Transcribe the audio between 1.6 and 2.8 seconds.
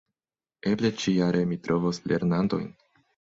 trovos lernantojn.